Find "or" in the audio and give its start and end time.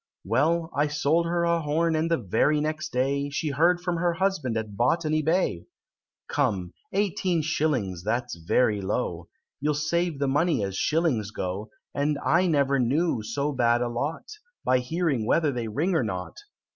15.93-16.03